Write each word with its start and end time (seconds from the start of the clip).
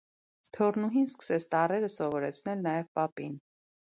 Թոռնուհին 0.55 1.05
սկսեց 1.09 1.45
տառերը 1.51 1.91
սովորեցնել 1.97 2.65
նաև 2.69 2.91
պապին։ 3.01 3.37